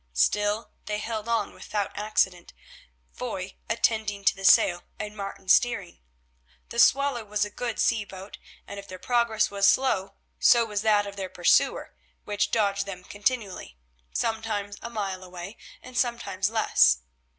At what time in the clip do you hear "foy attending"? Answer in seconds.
3.13-4.25